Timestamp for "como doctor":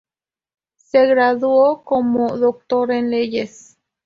1.83-2.91